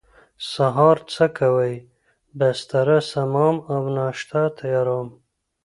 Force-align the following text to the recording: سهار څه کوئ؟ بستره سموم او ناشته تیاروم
سهار 0.51 0.97
څه 1.13 1.25
کوئ؟ 1.37 1.75
بستره 2.39 2.99
سموم 3.11 3.55
او 3.73 3.81
ناشته 3.97 4.41
تیاروم 4.57 5.09